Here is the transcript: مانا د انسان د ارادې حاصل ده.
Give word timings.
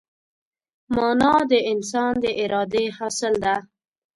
مانا 0.95 1.33
د 1.51 1.53
انسان 1.71 2.13
د 2.23 2.25
ارادې 2.43 2.85
حاصل 2.97 3.33
ده. 3.43 3.55